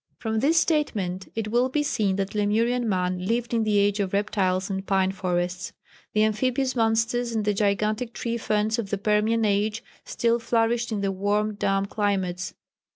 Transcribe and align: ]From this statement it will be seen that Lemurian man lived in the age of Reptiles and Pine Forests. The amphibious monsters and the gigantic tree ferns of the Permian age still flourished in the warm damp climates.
]From 0.17 0.39
this 0.39 0.59
statement 0.59 1.27
it 1.35 1.49
will 1.49 1.69
be 1.69 1.83
seen 1.83 2.15
that 2.15 2.33
Lemurian 2.33 2.89
man 2.89 3.23
lived 3.27 3.53
in 3.53 3.63
the 3.63 3.77
age 3.77 3.99
of 3.99 4.13
Reptiles 4.13 4.67
and 4.67 4.83
Pine 4.83 5.11
Forests. 5.11 5.73
The 6.13 6.23
amphibious 6.23 6.75
monsters 6.75 7.33
and 7.33 7.45
the 7.45 7.53
gigantic 7.53 8.11
tree 8.15 8.39
ferns 8.39 8.79
of 8.79 8.89
the 8.89 8.97
Permian 8.97 9.45
age 9.45 9.83
still 10.03 10.39
flourished 10.39 10.91
in 10.91 11.01
the 11.01 11.11
warm 11.11 11.53
damp 11.53 11.91
climates. 11.91 12.55